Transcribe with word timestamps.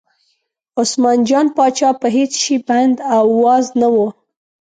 عثمان 0.81 1.19
جان 1.29 1.47
پاچا 1.57 1.89
په 2.01 2.07
هېڅ 2.15 2.31
شي 2.43 2.55
بند 2.67 2.95
او 3.15 3.25
واز 3.43 3.65
نه 3.79 3.87
و. 3.93 3.95